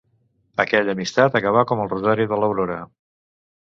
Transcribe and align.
Aquella 0.63 0.95
amistat 0.97 1.39
acaba 1.43 1.67
com 1.73 1.87
el 1.87 1.95
rosari 1.95 2.29
de 2.35 2.43
l'aurora. 2.45 2.85